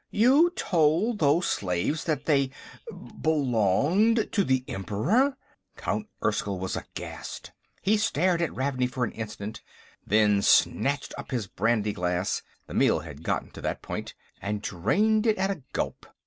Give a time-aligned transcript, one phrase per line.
[0.09, 2.49] "You told those slaves that they...
[3.21, 4.29] belonged...
[4.31, 5.37] to the Emperor?"
[5.77, 7.51] Count Erskyll was aghast.
[7.83, 9.61] He stared at Ravney for an instant,
[10.03, 15.27] then snatched up his brandy glass the meal had gotten to that point and drained
[15.27, 16.07] it at a gulp.